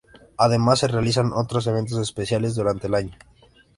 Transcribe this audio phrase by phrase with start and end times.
[0.37, 3.11] Además se realizan otros eventos especiales durante el año.